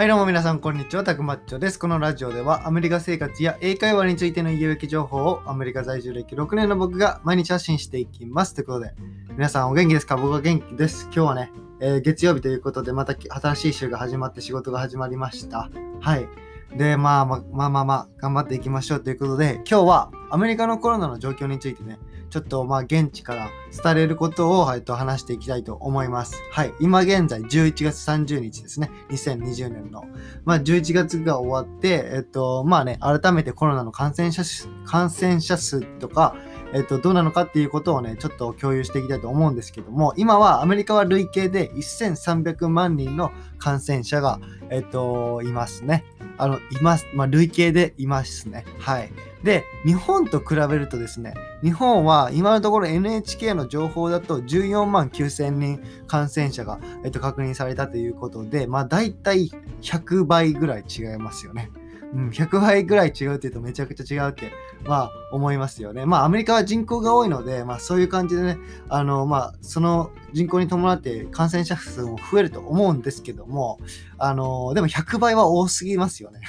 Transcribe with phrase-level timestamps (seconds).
[0.00, 1.04] はい、どうも皆さん、こんにちは。
[1.04, 1.78] たくまっちょです。
[1.78, 8.54] このラジオでは、アメリカ生活や英会話についての有益情報を、アメリカ在住歴6年の僕が毎日発信していきます。
[8.54, 8.94] ということで、
[9.32, 10.16] 皆さんお元気ですか？
[10.16, 11.04] 僕は元気です。
[11.12, 15.68] 今日はね、えー月曜日ということで、また新しい週が始まって仕事が始まりました。
[16.00, 16.26] はい。
[16.74, 21.98] で、まあまあまあまあまあ、頑張っていきましょうということで、今日はアメリカのコロナの状況についてね、
[22.30, 23.50] ちょっとまあ現地から
[23.82, 26.42] 伝えれることを、っと、話していきたいと思います。
[26.52, 26.72] はい。
[26.80, 28.90] 今現在11月30日ですね。
[29.10, 30.04] 2020年の。
[30.44, 36.34] まあ11月が終わって、えっと、まあね、改めてコロナの感染者数、感染者数とか、
[36.72, 44.40] えっと、どうなのかっていうことをね、ちょっと共有していきたいと思うんですけども、今はアメリカは累計で1300万人の感染者が、
[44.70, 46.04] えっと、いますね。
[46.38, 47.06] あの、います。
[47.12, 48.64] まあ、累計でいますね。
[48.78, 49.10] はい。
[49.42, 59.50] で、日本と比べるとですね、日本は今のところ NHK の情報だと14万9000人感染者が、えっと、確認されたということで、まあ大体
[59.82, 61.70] 100倍ぐらい違いますよね。
[62.12, 64.50] うん、100倍ぐらい違うって言うとめちゃくちゃ違うって、
[64.84, 66.06] まあ思いますよね。
[66.06, 73.78] まあアメリカは人口が多いので、まあそういう感じでね、あの、まあその人口に伴って感染者数も増えると思うんですけども、
[74.18, 76.40] あの、でも100倍は多すぎますよね。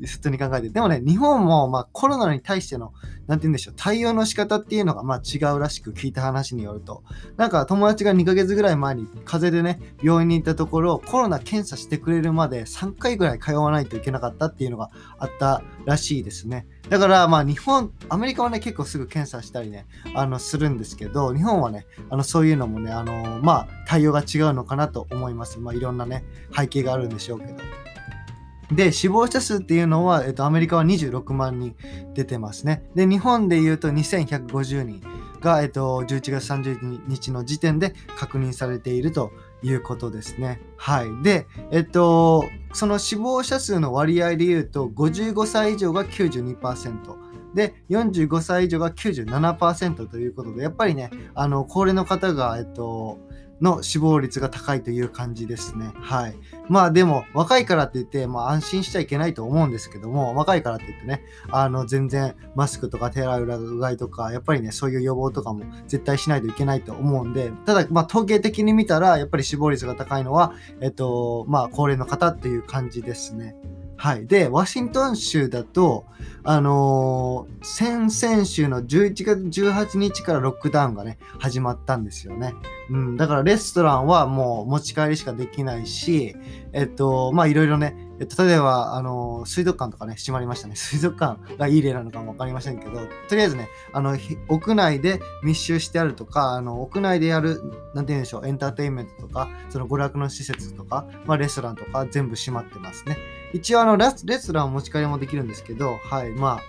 [0.00, 0.68] 普通に考えて。
[0.70, 2.92] でもね、日本もまあコロナに対しての、
[3.26, 7.02] なんて言うんでしょう、対応の仕方っていうのがまあ違うらしく聞いた話によると、
[7.36, 16.66] なんか友達が2ヶ月ぐらい前に風邪でね、病院に行ったところ、コロナ検査してくれるまで3回ぐらい通わないといけなかったっていうのがあったらしいですね。
[16.88, 25.58] だからまあ日本、アメリカはね、結構すぐ検査したりね、あの、するんですけど、日本はね、あの、そういうのもね、あの、まあ、対応が違うのかなと思います。
[25.60, 27.54] まあ、いろんなね、背景があるんでしょうけど。
[28.72, 31.76] で、死亡者数っていうのは、えっと、アメリカは26万人
[32.14, 32.84] 出てますね。
[32.94, 35.02] で、日本でいうと2150人
[35.40, 40.60] が、えっと、11月30日の時点で確認されているということですね。
[40.76, 41.22] はい。
[41.22, 47.24] で、えっと、その死亡者数の割合でいうと、55歳以上が92%。
[47.54, 53.18] で、45歳以上が97%ということで、やっぱりね、あの、高齢の方が、えっと、
[53.60, 55.92] の死亡率が高いという感じですね。
[55.94, 56.36] はい。
[56.68, 73.56] まあでも、若いからって言って、まあ安心しちゃいけないと思うんですけども、若いからって言ってね、あの、全然マスクとか手洗いうがいとか、やっぱりね、そういう予防とかも絶対しないといけないと思うんで、ただ、まあ統計的に見たら、やっぱり死亡率が高いのは、えっと、まあ高齢の方っていう感じですね。
[73.96, 74.26] はい。
[74.26, 76.04] で、ワシントン州だと、
[76.42, 82.54] あのー先々週の11月18日からロックダウンがね、始まったんですよね。
[82.90, 83.16] うん。
[83.16, 86.36] だからレストランはもう持ち帰りしかできないし、
[86.74, 90.76] えっと、まあいろいろね、えっと、例えば、あのー水族館とかね、閉まりましたね。
[90.76, 92.92] 水族館がいい例なのかもわかりませんけど、
[93.28, 94.16] とりあえずね、あの、
[94.48, 97.62] 屋内で密集してあるとか、あの、屋内でやる、
[97.94, 103.16] なんて言うんでしょう、エンターテインメントとか、その娯楽の施設とか、まあレストランとか全部閉まってますね。
[103.54, 106.62] 一応あのレスレストラン持ち帰りもできるんですけど、はい、まあ、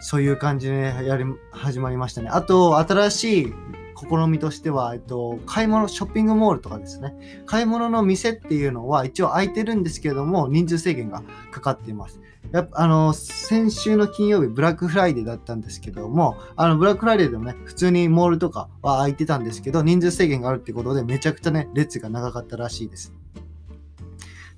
[0.00, 2.28] そういう感じで、やり始まりましたね。
[2.30, 3.54] あと、新しい
[3.96, 7.42] 試みとしては、えっと、買い物、ショッピングモールとかですね。
[7.46, 12.20] 買い物の店っていうのは一応空いてるんですけども、人数制限がかかっています。
[12.52, 23.12] やっぱあの、先週の金曜日、ブラックフライデーだったんですけども、あの、ブラックフライデーでもね、普通にモールとかは空いてたんですけど、人数制限があるってことで、めちゃくちゃね、列が長かったらしいです。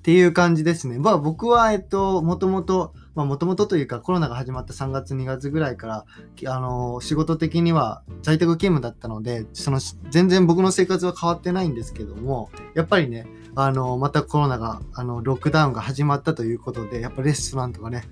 [0.07, 0.99] っていう感じですね。
[0.99, 6.05] まあ僕は、えっと、もともと、まあもともとというかコロナが始まった3月2月ぐらいから、
[6.49, 18.05] あの、仕事的には在宅勤務だったので、その、全然僕の生活は変わってないんですけども、やっぱりね、あの、またコロナが、あの、ロックダウンが始まったということで、やっぱレストランとかね、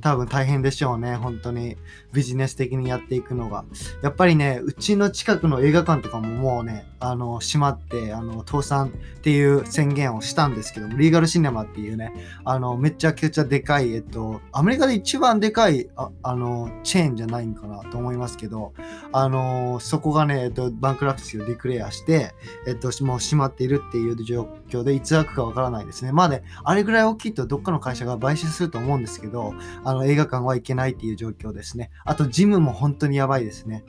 [0.00, 1.16] 多分大変でしょうね。
[1.16, 1.76] 本当に
[2.12, 3.64] ビジネス的にやっていくのが。
[4.02, 12.12] やっぱりね、うちの近くの映画館とかももうね、あの、閉まって、あの、倒産っていう宣言をしたんですけども、リーガルシネマっていうね、
[12.44, 18.72] あの、めちゃくちゃでかい、えっと、アメリカで一番でかい、ああの、チェーンじゃないんかなと思いますけど、
[19.12, 22.34] あの、そこがね、えっと、バンクラプシーをディクレアして、
[22.66, 26.12] えっと、もう閉まっているっていう状況で、いつ開くかわからないですね。
[26.12, 29.54] まあね、あれぐらい大きいとどっかの会社が買収すると思うんですけど、
[29.86, 31.90] あの、映画館は行けないっていう状況ですね。
[32.04, 33.84] あと、ジムも本当にやばいですね。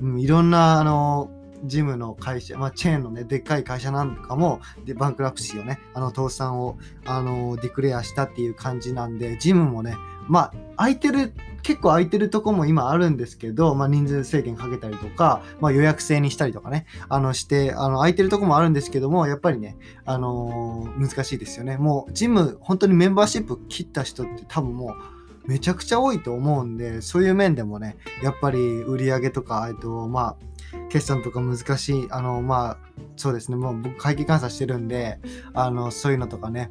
[0.00, 1.28] うん、いろんな、あの、
[1.64, 9.96] ジムの会社、まあ、チェーンのね、でっかい会社なんかも、で、バンクラプシーをね、あの、倒産を、あの、ディクレアしたっていう感じなんで、ジムもね、
[10.28, 21.76] まあ、空いてる、結構空いてるとこも今あるんですけど、まあ、人数制限かけたりとか、まあ、予約制にしたりとかね、あの、して、あの、空いてるとこもあるんですけども、やっぱりね、あのー難しいですよね。
[21.76, 25.19] もう、ジム、本当にメンバーシップ切った人って多分もう、
[25.50, 32.78] めちゃくちゃ多いと思うんで、そういう面でもね、やっぱり売り上げとか、えっと、まあ、決算とか難しい、あの、まあ、
[33.16, 35.18] そうですね、もう僕会計監査してるんで、
[35.52, 36.70] あの、そういうのとかね、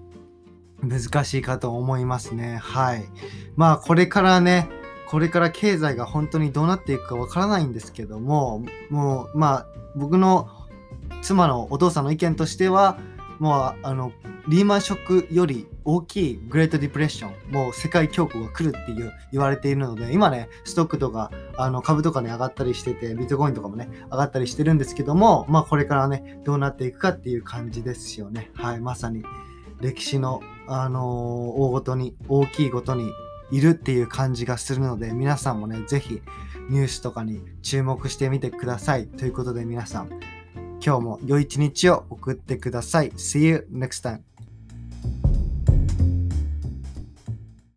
[0.81, 2.55] 難しいかと思いますね。
[2.55, 3.03] はい。
[3.57, 4.69] まあこれからね、
[5.09, 9.67] これから経済が本当にどうなっていくかわからないんですけども、もうまあ
[9.97, 10.47] 僕の
[11.21, 12.97] 妻のお父さんの意見としては、
[13.39, 14.13] もうあの
[14.47, 28.51] リーマンショックより大きいグレートディプレッション、もう世界恐慌が来るっていう言われているので、今ね、ストックとかあの株とかね、上がったりしてて、ビットコインとかもね、上がったりしてるんですけども、まあこれからね、どうなっていくかっていう感じですよね。
[28.53, 29.23] はい、まさに
[29.81, 33.11] 歴史の、あのー、大ごとに、大きいごとに
[33.51, 36.21] いるっていう感じがするので、皆さんもね、ぜひ
[36.69, 39.07] ニュースとかに注目してみてください。
[39.07, 40.09] ということで皆さん、
[40.85, 43.09] 今日も良い一日を送ってください。
[43.11, 44.21] See you next time.